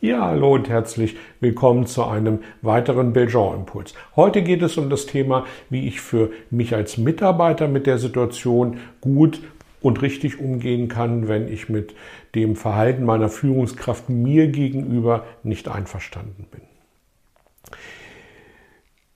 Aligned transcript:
Ja, 0.00 0.26
hallo 0.26 0.54
und 0.54 0.68
herzlich 0.68 1.16
willkommen 1.40 1.86
zu 1.86 2.04
einem 2.04 2.38
weiteren 2.62 3.12
Belgian-Impuls. 3.12 3.94
Heute 4.14 4.42
geht 4.42 4.62
es 4.62 4.76
um 4.76 4.90
das 4.90 5.06
Thema, 5.06 5.44
wie 5.70 5.88
ich 5.88 6.00
für 6.00 6.30
mich 6.50 6.72
als 6.72 6.98
Mitarbeiter 6.98 7.66
mit 7.66 7.88
der 7.88 7.98
Situation 7.98 8.78
gut 9.00 9.40
und 9.80 10.00
richtig 10.00 10.38
umgehen 10.38 10.86
kann, 10.86 11.26
wenn 11.26 11.48
ich 11.48 11.68
mit 11.68 11.96
dem 12.36 12.54
Verhalten 12.54 13.04
meiner 13.04 13.28
Führungskraft 13.28 14.08
mir 14.08 14.46
gegenüber 14.46 15.24
nicht 15.42 15.66
einverstanden 15.66 16.46
bin. 16.48 16.60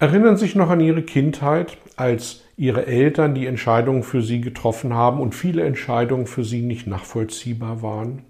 Erinnern 0.01 0.37
Sie 0.37 0.47
sich 0.47 0.57
noch 0.57 0.69
an 0.69 0.81
Ihre 0.81 1.03
Kindheit, 1.03 1.79
als 1.95 2.43
Ihre 2.57 2.87
Eltern 2.87 3.37
die 3.37 3.47
Entscheidungen 3.47 4.03
für 4.03 4.21
Sie 4.21 4.41
getroffen 4.41 4.95
haben 4.95 5.21
und 5.21 5.37
viele 5.37 5.63
Entscheidungen 5.63 6.27
für 6.27 6.43
Sie 6.43 6.63
nicht 6.63 6.89
nachvollziehbar 6.89 7.83
waren? 7.83 8.25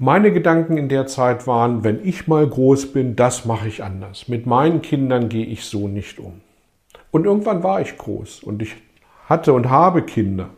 Meine 0.00 0.32
Gedanken 0.32 0.76
in 0.76 0.88
der 0.88 1.08
Zeit 1.08 1.48
waren, 1.48 1.82
wenn 1.82 2.06
ich 2.06 2.28
mal 2.28 2.46
groß 2.46 2.92
bin, 2.92 3.16
das 3.16 3.46
mache 3.46 3.66
ich 3.66 3.82
anders. 3.82 4.28
Mit 4.28 4.46
meinen 4.46 4.80
Kindern 4.80 5.28
gehe 5.28 5.44
ich 5.44 5.64
so 5.64 5.88
nicht 5.88 6.20
um. 6.20 6.40
Und 7.10 7.24
irgendwann 7.24 7.64
war 7.64 7.80
ich 7.80 7.98
groß 7.98 8.44
und 8.44 8.62
ich 8.62 8.76
hatte 9.28 9.52
und 9.52 9.68
habe 9.68 10.02
Kinder. 10.02 10.50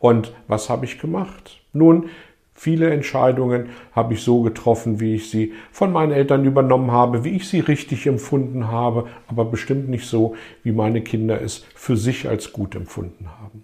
Und 0.00 0.32
was 0.48 0.68
habe 0.68 0.86
ich 0.86 0.98
gemacht? 0.98 1.60
Nun, 1.72 2.08
viele 2.52 2.90
Entscheidungen 2.90 3.68
habe 3.92 4.14
ich 4.14 4.24
so 4.24 4.42
getroffen, 4.42 4.98
wie 4.98 5.14
ich 5.14 5.30
sie 5.30 5.52
von 5.70 5.92
meinen 5.92 6.10
Eltern 6.10 6.44
übernommen 6.44 6.90
habe, 6.90 7.22
wie 7.22 7.36
ich 7.36 7.48
sie 7.48 7.60
richtig 7.60 8.08
empfunden 8.08 8.72
habe, 8.72 9.06
aber 9.28 9.44
bestimmt 9.44 9.88
nicht 9.88 10.08
so, 10.08 10.34
wie 10.64 10.72
meine 10.72 11.02
Kinder 11.02 11.40
es 11.40 11.64
für 11.76 11.96
sich 11.96 12.28
als 12.28 12.52
gut 12.52 12.74
empfunden 12.74 13.28
haben. 13.40 13.62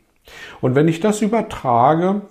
Und 0.61 0.77
wenn 0.77 0.87
ich 0.87 1.01
das 1.01 1.21
übertrage 1.21 2.23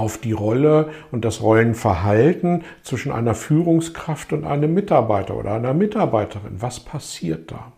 auf 0.00 0.16
die 0.16 0.32
Rolle 0.32 0.90
und 1.12 1.26
das 1.26 1.42
Rollenverhalten 1.42 2.64
zwischen 2.82 3.12
einer 3.12 3.34
Führungskraft 3.34 4.32
und 4.32 4.44
einem 4.44 4.72
Mitarbeiter 4.72 5.36
oder 5.36 5.52
einer 5.52 5.74
Mitarbeiterin. 5.74 6.56
Was 6.60 6.80
passiert 6.80 7.52
da? 7.52 7.72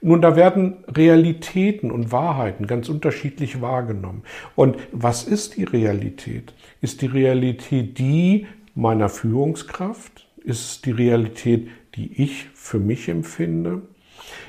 Nun, 0.00 0.22
da 0.22 0.36
werden 0.36 0.78
Realitäten 0.88 1.90
und 1.90 2.12
Wahrheiten 2.12 2.66
ganz 2.66 2.88
unterschiedlich 2.88 3.60
wahrgenommen. 3.60 4.22
Und 4.56 4.78
was 4.90 5.24
ist 5.24 5.56
die 5.56 5.64
Realität? 5.64 6.54
Ist 6.80 7.02
die 7.02 7.06
Realität 7.06 7.98
die 7.98 8.46
meiner 8.74 9.10
Führungskraft? 9.10 10.26
Ist 10.42 10.86
die 10.86 10.92
Realität, 10.92 11.68
die 11.96 12.22
ich 12.22 12.46
für 12.54 12.78
mich 12.78 13.10
empfinde? 13.10 13.82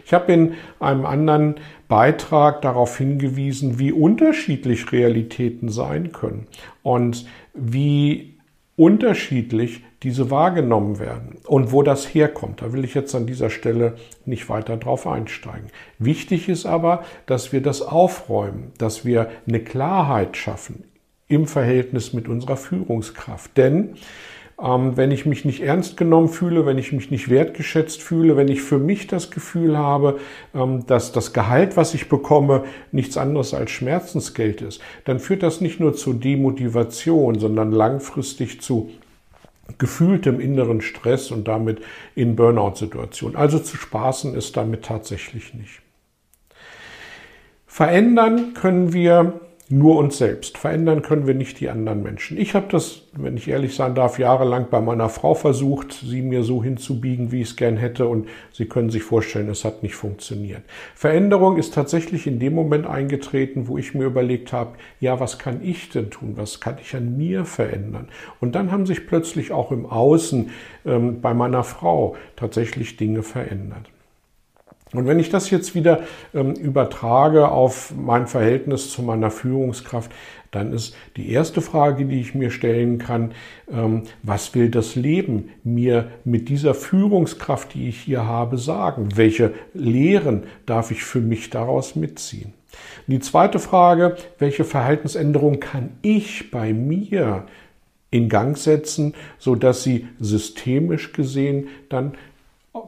Ich 0.06 0.14
habe 0.14 0.32
in 0.32 0.54
einem 0.80 1.06
anderen 1.06 1.56
Beitrag 1.88 2.62
darauf 2.62 2.98
hingewiesen, 2.98 3.80
wie 3.80 3.92
unterschiedlich 3.92 4.92
Realitäten 4.92 5.70
sein 5.70 6.12
können 6.12 6.48
und 6.84 7.26
wie 7.54 8.38
unterschiedlich 8.76 9.84
diese 10.04 10.32
wahrgenommen 10.32 10.98
werden 11.00 11.38
und 11.46 11.72
wo 11.72 11.84
das 11.84 12.06
herkommt. 12.14 12.62
Da 12.62 12.74
will 12.74 12.84
ich 12.84 12.96
jetzt 12.96 13.14
an 13.14 13.28
dieser 13.28 13.50
Stelle 13.50 13.96
nicht 14.26 14.50
weiter 14.50 14.78
drauf 14.78 15.06
einsteigen. 15.06 15.68
Wichtig 16.00 16.50
ist 16.50 16.66
aber, 16.66 17.04
dass 17.28 17.54
wir 17.54 17.62
das 17.62 17.82
aufräumen, 17.82 18.72
dass 18.78 19.06
wir 19.06 19.30
eine 19.48 19.60
Klarheit 19.60 20.38
schaffen 20.38 20.86
im 21.28 21.46
Verhältnis 21.46 22.14
mit 22.14 22.28
unserer 22.28 22.58
Führungskraft. 22.58 23.56
Denn 23.56 23.96
ähm, 24.64 24.96
wenn 24.96 25.12
ich 25.12 25.26
mich 25.26 25.46
nicht 25.46 25.62
ernst 25.62 25.98
genommen 25.98 26.30
fühle, 26.30 26.66
wenn 26.66 26.78
ich 26.78 26.92
mich 26.92 27.12
nicht 27.12 27.30
wertgeschätzt 27.30 28.02
fühle, 28.02 28.38
wenn 28.38 28.48
ich 28.48 28.62
für 28.62 28.78
mich 28.78 29.08
das 29.08 29.32
Gefühl 29.32 29.78
habe, 29.78 30.20
ähm, 30.54 30.86
dass 30.86 31.12
das 31.12 31.34
Gehalt, 31.34 31.78
was 31.78 31.94
ich 31.94 32.10
bekomme, 32.10 32.64
nichts 32.92 33.18
anderes 33.18 33.54
als 33.54 33.72
Schmerzensgeld 33.72 34.62
ist, 34.62 34.82
dann 35.06 35.20
führt 35.20 35.44
das 35.44 35.62
nicht 35.62 35.80
nur 35.80 35.94
zu 35.94 36.14
Demotivation, 36.14 37.40
sondern 37.40 37.72
langfristig 37.72 38.62
zu 38.62 38.92
gefühltem 39.78 40.40
inneren 40.40 40.82
Stress 40.82 41.32
und 41.32 41.48
damit 41.48 41.82
in 42.16 42.36
Burnout-Situationen. 42.36 43.38
Also 43.38 43.60
zu 43.60 43.78
spaßen 43.78 44.36
ist 44.36 44.58
damit 44.58 44.84
tatsächlich 44.84 45.54
nicht. 45.54 45.82
Verändern 47.68 48.54
können 48.54 48.92
wir 48.92 49.40
nur 49.72 49.98
uns 49.98 50.18
selbst. 50.18 50.58
Verändern 50.58 51.02
können 51.02 51.28
wir 51.28 51.34
nicht 51.34 51.60
die 51.60 51.70
anderen 51.70 52.04
Menschen. 52.04 52.38
Ich 52.38 52.54
habe 52.56 52.68
das, 52.70 53.04
wenn 53.14 53.38
ich 53.38 53.48
ehrlich 53.48 53.76
sein 53.76 53.96
darf, 53.96 54.20
jahrelang 54.20 54.68
bei 54.70 54.82
meiner 54.82 55.10
Frau 55.10 55.34
versucht, 55.34 55.94
sie 55.94 56.22
mir 56.22 56.44
so 56.44 56.64
hinzubiegen, 56.64 57.32
wie 57.32 57.42
ich 57.42 57.50
es 57.50 57.56
gern 57.56 57.78
hätte. 57.78 58.08
Und 58.08 58.28
Sie 58.54 58.66
können 58.66 58.90
sich 58.90 59.04
vorstellen, 59.04 59.50
es 59.50 59.64
hat 59.66 59.84
nicht 59.84 59.96
funktioniert. 59.96 60.62
Veränderung 60.96 61.58
ist 61.58 61.74
tatsächlich 61.74 62.28
in 62.28 62.40
dem 62.40 62.54
Moment 62.54 62.86
eingetreten, 62.86 63.68
wo 63.68 63.78
ich 63.78 63.94
mir 63.94 64.06
überlegt 64.06 64.54
habe, 64.54 64.72
ja, 65.00 65.20
was 65.20 65.40
kann 65.40 65.62
ich 65.64 65.90
denn 65.90 66.10
tun? 66.10 66.34
Was 66.36 66.60
kann 66.60 66.78
ich 66.82 66.96
an 66.96 67.18
mir 67.18 67.46
verändern? 67.46 68.10
Und 68.40 68.56
dann 68.56 68.72
haben 68.72 68.86
sich 68.86 69.08
plötzlich 69.08 69.52
auch 69.52 69.72
im 69.72 69.86
Außen 69.86 70.50
ähm, 70.86 71.22
bei 71.22 71.34
meiner 71.34 71.64
Frau 71.64 72.16
tatsächlich 72.36 72.98
Dinge 72.98 73.24
verändert. 73.24 73.90
Und 74.94 75.08
wenn 75.08 75.20
ich 75.20 75.30
das 75.30 75.50
jetzt 75.50 75.74
wieder 75.74 76.04
ähm, 76.34 76.54
übertrage 76.54 77.50
auf 77.50 77.94
mein 77.96 78.28
Verhältnis 78.28 78.92
zu 78.92 79.02
meiner 79.04 79.32
Führungskraft, 79.32 80.12
dann 80.52 80.74
ist 80.74 80.96
die 81.16 81.32
erste 81.32 81.62
Frage, 81.62 82.06
die 82.06 82.20
ich 82.20 82.36
mir 82.36 82.52
stellen 82.52 82.98
kann, 82.98 83.32
ähm, 83.72 84.04
was 84.22 84.54
will 84.54 84.70
das 84.70 84.96
Leben 84.96 85.50
mir 85.64 86.12
mit 86.26 86.50
dieser 86.50 86.74
Führungskraft, 86.74 87.74
die 87.74 87.88
ich 87.88 88.02
hier 88.02 88.26
habe, 88.26 88.58
sagen? 88.58 89.10
Welche 89.16 89.54
Lehren 89.74 90.44
darf 90.66 90.92
ich 90.92 91.04
für 91.04 91.22
mich 91.22 91.50
daraus 91.50 91.96
mitziehen? 91.96 92.54
Die 93.08 93.20
zweite 93.20 93.60
Frage, 93.60 94.16
welche 94.40 94.66
Verhaltensänderung 94.66 95.60
kann 95.60 95.92
ich 96.02 96.52
bei 96.52 96.74
mir 96.74 97.46
in 98.12 98.28
Gang 98.28 98.58
setzen, 98.58 99.14
so 99.40 99.56
dass 99.56 99.84
sie 99.84 100.08
systemisch 100.20 101.14
gesehen 101.14 101.70
dann 101.88 102.14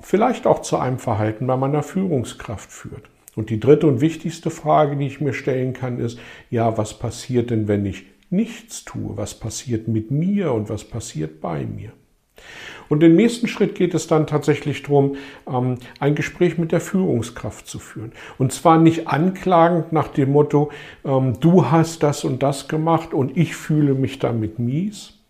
vielleicht 0.01 0.47
auch 0.47 0.61
zu 0.61 0.77
einem 0.77 0.99
Verhalten 0.99 1.47
bei 1.47 1.57
meiner 1.57 1.83
Führungskraft 1.83 2.71
führt. 2.71 3.09
Und 3.35 3.49
die 3.49 3.59
dritte 3.59 3.87
und 3.87 4.01
wichtigste 4.01 4.49
Frage, 4.49 4.95
die 4.95 5.07
ich 5.07 5.21
mir 5.21 5.33
stellen 5.33 5.73
kann, 5.73 5.99
ist, 5.99 6.19
ja, 6.49 6.77
was 6.77 6.99
passiert 6.99 7.49
denn, 7.49 7.67
wenn 7.67 7.85
ich 7.85 8.05
nichts 8.29 8.85
tue? 8.85 9.17
Was 9.17 9.33
passiert 9.33 9.87
mit 9.87 10.11
mir 10.11 10.53
und 10.53 10.69
was 10.69 10.83
passiert 10.83 11.41
bei 11.41 11.65
mir? 11.65 11.91
Und 12.89 13.01
im 13.01 13.15
nächsten 13.15 13.47
Schritt 13.47 13.75
geht 13.75 13.93
es 13.93 14.07
dann 14.07 14.27
tatsächlich 14.27 14.83
darum, 14.83 15.15
ähm, 15.47 15.77
ein 15.99 16.15
Gespräch 16.15 16.57
mit 16.57 16.71
der 16.71 16.81
Führungskraft 16.81 17.65
zu 17.65 17.79
führen. 17.79 18.11
Und 18.37 18.51
zwar 18.51 18.77
nicht 18.77 19.07
anklagend 19.07 19.93
nach 19.93 20.09
dem 20.09 20.31
Motto, 20.31 20.71
ähm, 21.05 21.39
du 21.39 21.71
hast 21.71 22.03
das 22.03 22.23
und 22.23 22.43
das 22.43 22.67
gemacht 22.67 23.13
und 23.13 23.35
ich 23.37 23.55
fühle 23.55 23.93
mich 23.93 24.19
damit 24.19 24.59
mies, 24.59 25.22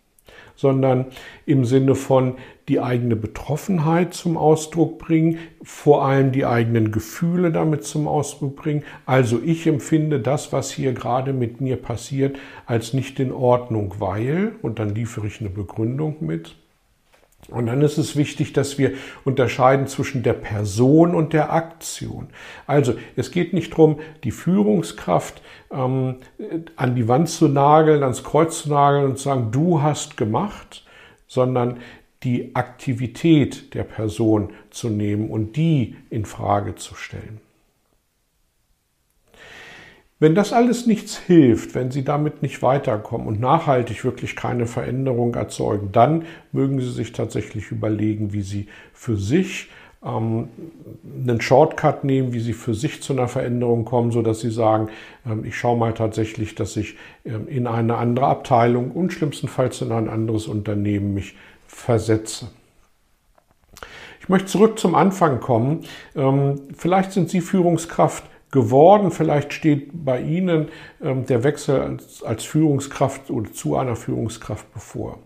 sondern 0.56 1.06
im 1.46 1.64
Sinne 1.64 1.94
von 1.94 2.34
die 2.68 2.80
eigene 2.80 3.16
Betroffenheit 3.16 4.14
zum 4.14 4.36
Ausdruck 4.36 4.98
bringen, 4.98 5.38
vor 5.62 6.06
allem 6.06 6.32
die 6.32 6.46
eigenen 6.46 6.92
Gefühle 6.92 7.52
damit 7.52 7.84
zum 7.84 8.08
Ausdruck 8.08 8.56
bringen. 8.56 8.84
Also 9.04 9.40
ich 9.44 9.66
empfinde 9.66 10.20
das, 10.20 10.52
was 10.52 10.70
hier 10.70 10.92
gerade 10.92 11.32
mit 11.32 11.60
mir 11.60 11.76
passiert, 11.76 12.38
als 12.66 12.94
nicht 12.94 13.20
in 13.20 13.32
Ordnung, 13.32 13.94
weil, 13.98 14.52
und 14.62 14.78
dann 14.78 14.94
liefere 14.94 15.26
ich 15.26 15.40
eine 15.40 15.50
Begründung 15.50 16.16
mit, 16.20 16.56
und 17.48 17.66
dann 17.66 17.82
ist 17.82 17.98
es 17.98 18.16
wichtig, 18.16 18.52
dass 18.52 18.78
wir 18.78 18.92
unterscheiden 19.24 19.86
zwischen 19.86 20.22
der 20.22 20.32
Person 20.32 21.14
und 21.14 21.32
der 21.32 21.52
Aktion. 21.52 22.28
Also 22.66 22.94
es 23.16 23.30
geht 23.30 23.52
nicht 23.52 23.72
darum, 23.72 24.00
die 24.24 24.30
Führungskraft 24.30 25.42
ähm, 25.70 26.16
an 26.76 26.94
die 26.94 27.06
Wand 27.06 27.28
zu 27.28 27.48
nageln, 27.48 28.02
ans 28.02 28.24
Kreuz 28.24 28.62
zu 28.62 28.70
nageln 28.70 29.04
und 29.04 29.18
zu 29.18 29.24
sagen, 29.24 29.48
du 29.50 29.82
hast 29.82 30.16
gemacht, 30.16 30.84
sondern 31.26 31.80
die 32.22 32.54
Aktivität 32.54 33.74
der 33.74 33.84
Person 33.84 34.50
zu 34.70 34.88
nehmen 34.88 35.28
und 35.28 35.56
die 35.56 35.96
in 36.08 36.24
Frage 36.24 36.74
zu 36.76 36.94
stellen. 36.94 37.40
Wenn 40.20 40.34
das 40.34 40.52
alles 40.52 40.86
nichts 40.86 41.18
hilft, 41.18 41.74
wenn 41.74 41.90
Sie 41.90 42.04
damit 42.04 42.40
nicht 42.40 42.62
weiterkommen 42.62 43.26
und 43.26 43.40
nachhaltig 43.40 44.04
wirklich 44.04 44.36
keine 44.36 44.66
Veränderung 44.66 45.34
erzeugen, 45.34 45.90
dann 45.92 46.24
mögen 46.52 46.80
Sie 46.80 46.92
sich 46.92 47.12
tatsächlich 47.12 47.70
überlegen, 47.72 48.32
wie 48.32 48.42
Sie 48.42 48.68
für 48.92 49.16
sich 49.16 49.70
ähm, 50.04 50.48
einen 51.26 51.40
Shortcut 51.40 52.04
nehmen, 52.04 52.32
wie 52.32 52.40
Sie 52.40 52.52
für 52.52 52.74
sich 52.74 53.02
zu 53.02 53.12
einer 53.12 53.26
Veränderung 53.26 53.84
kommen, 53.84 54.12
so 54.12 54.22
dass 54.22 54.40
Sie 54.40 54.50
sagen, 54.50 54.88
ähm, 55.26 55.44
ich 55.44 55.56
schaue 55.56 55.76
mal 55.76 55.94
tatsächlich, 55.94 56.54
dass 56.54 56.76
ich 56.76 56.96
ähm, 57.24 57.48
in 57.48 57.66
eine 57.66 57.96
andere 57.96 58.26
Abteilung 58.26 58.92
und 58.92 59.12
schlimmstenfalls 59.12 59.80
in 59.82 59.90
ein 59.90 60.08
anderes 60.08 60.46
Unternehmen 60.46 61.14
mich 61.14 61.34
versetze. 61.66 62.50
Ich 64.20 64.28
möchte 64.28 64.46
zurück 64.46 64.78
zum 64.78 64.94
Anfang 64.94 65.40
kommen. 65.40 65.80
Ähm, 66.14 66.60
vielleicht 66.76 67.12
sind 67.12 67.30
Sie 67.30 67.40
Führungskraft 67.40 68.24
geworden, 68.54 69.10
vielleicht 69.10 69.52
steht 69.52 69.90
bei 69.92 70.20
Ihnen 70.22 70.68
ähm, 71.02 71.26
der 71.26 71.44
Wechsel 71.44 71.80
als, 71.80 72.22
als 72.22 72.44
Führungskraft 72.44 73.30
oder 73.30 73.52
zu 73.52 73.76
einer 73.76 73.96
Führungskraft 73.96 74.72
bevor. 74.72 75.18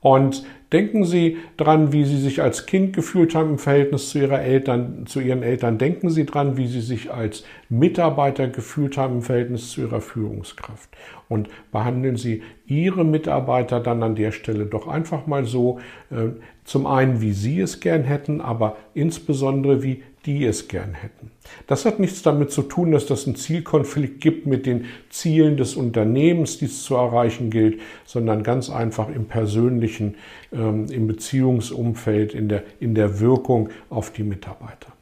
Und 0.00 0.44
denken 0.72 1.04
Sie 1.04 1.38
dran, 1.56 1.92
wie 1.92 2.04
Sie 2.04 2.18
sich 2.18 2.42
als 2.42 2.66
Kind 2.66 2.94
gefühlt 2.94 3.34
haben 3.34 3.50
im 3.50 3.58
Verhältnis 3.58 4.10
zu, 4.10 4.18
Ihrer 4.18 4.40
Eltern, 4.40 5.06
zu 5.06 5.20
Ihren 5.20 5.42
Eltern. 5.42 5.78
Denken 5.78 6.10
Sie 6.10 6.26
dran, 6.26 6.56
wie 6.56 6.66
Sie 6.66 6.80
sich 6.80 7.12
als 7.12 7.44
Mitarbeiter 7.68 8.48
gefühlt 8.48 8.96
haben 8.96 9.16
im 9.16 9.22
Verhältnis 9.22 9.70
zu 9.70 9.82
Ihrer 9.82 10.00
Führungskraft. 10.00 10.90
Und 11.28 11.48
behandeln 11.72 12.16
Sie 12.16 12.42
Ihre 12.66 13.04
Mitarbeiter 13.04 13.80
dann 13.80 14.02
an 14.02 14.14
der 14.14 14.32
Stelle 14.32 14.66
doch 14.66 14.86
einfach 14.86 15.26
mal 15.26 15.44
so, 15.44 15.78
äh, 16.10 16.38
zum 16.64 16.86
einen, 16.86 17.20
wie 17.20 17.32
Sie 17.32 17.60
es 17.60 17.80
gern 17.80 18.02
hätten, 18.02 18.40
aber 18.40 18.76
insbesondere, 18.94 19.82
wie 19.82 20.02
die 20.26 20.44
es 20.44 20.68
gern 20.68 20.94
hätten. 20.94 21.30
Das 21.68 21.84
hat 21.84 22.00
nichts 22.00 22.22
damit 22.22 22.50
zu 22.50 22.62
tun, 22.62 22.90
dass 22.90 23.06
das 23.06 23.26
einen 23.26 23.36
Zielkonflikt 23.36 24.20
gibt 24.20 24.46
mit 24.46 24.66
den 24.66 24.86
Zielen 25.08 25.56
des 25.56 25.76
Unternehmens, 25.76 26.58
die 26.58 26.64
es 26.64 26.82
zu 26.82 26.96
erreichen 26.96 27.50
gilt, 27.50 27.80
sondern 28.04 28.42
ganz 28.42 28.68
einfach 28.68 29.08
im 29.08 29.26
persönlichen, 29.26 30.16
ähm, 30.52 30.86
im 30.90 31.06
Beziehungsumfeld, 31.06 32.34
in 32.34 32.48
der, 32.48 32.64
in 32.80 32.94
der 32.94 33.20
Wirkung 33.20 33.70
auf 33.88 34.12
die 34.12 34.24
Mitarbeiter. 34.24 34.92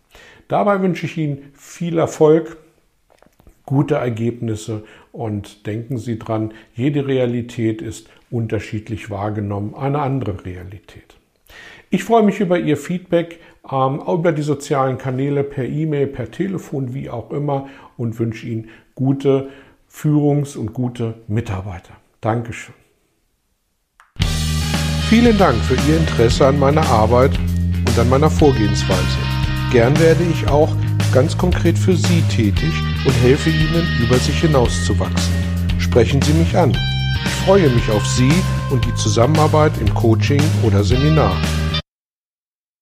Dabei 0.48 0.82
wünsche 0.82 1.06
ich 1.06 1.16
Ihnen 1.16 1.52
viel 1.54 1.96
Erfolg, 1.96 2.58
gute 3.64 3.94
Ergebnisse 3.94 4.84
und 5.10 5.66
denken 5.66 5.96
Sie 5.96 6.18
dran, 6.18 6.52
jede 6.74 7.06
Realität 7.06 7.80
ist 7.80 8.10
unterschiedlich 8.30 9.08
wahrgenommen, 9.08 9.74
eine 9.74 10.00
andere 10.00 10.44
Realität. 10.44 11.16
Ich 11.94 12.02
freue 12.02 12.24
mich 12.24 12.40
über 12.40 12.58
Ihr 12.58 12.76
Feedback 12.76 13.38
ähm, 13.70 14.00
über 14.00 14.32
die 14.32 14.42
sozialen 14.42 14.98
Kanäle 14.98 15.44
per 15.44 15.64
E-Mail, 15.64 16.08
per 16.08 16.28
Telefon, 16.28 16.92
wie 16.92 17.08
auch 17.08 17.30
immer 17.30 17.68
und 17.96 18.18
wünsche 18.18 18.48
Ihnen 18.48 18.68
gute 18.96 19.50
Führungs- 19.88 20.56
und 20.56 20.72
gute 20.72 21.14
Mitarbeiter. 21.28 21.94
Dankeschön. 22.20 22.74
Vielen 25.08 25.38
Dank 25.38 25.54
für 25.58 25.76
Ihr 25.88 25.98
Interesse 25.98 26.48
an 26.48 26.58
meiner 26.58 26.84
Arbeit 26.84 27.38
und 27.86 27.96
an 27.96 28.08
meiner 28.08 28.28
Vorgehensweise. 28.28 29.18
Gern 29.70 29.96
werde 30.00 30.24
ich 30.24 30.48
auch 30.48 30.74
ganz 31.12 31.38
konkret 31.38 31.78
für 31.78 31.94
Sie 31.94 32.22
tätig 32.22 32.72
und 33.06 33.12
helfe 33.22 33.50
Ihnen, 33.50 33.86
über 34.02 34.16
sich 34.16 34.40
hinauszuwachsen. 34.40 35.32
Sprechen 35.78 36.20
Sie 36.22 36.32
mich 36.32 36.56
an. 36.56 36.76
Ich 37.24 37.30
freue 37.46 37.70
mich 37.70 37.88
auf 37.88 38.04
Sie 38.04 38.32
und 38.72 38.84
die 38.84 38.94
Zusammenarbeit 38.96 39.74
im 39.80 39.94
Coaching 39.94 40.42
oder 40.64 40.82
Seminar. 40.82 41.36